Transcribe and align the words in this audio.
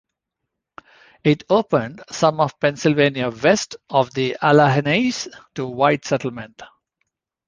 It 1.23 1.43
opened 1.47 2.01
some 2.09 2.39
of 2.39 2.59
Pennsylvania 2.59 3.29
west 3.29 3.75
of 3.87 4.11
the 4.15 4.35
Alleghenies 4.41 5.27
to 5.53 5.67
white 5.67 6.05
settlement. 6.05 6.59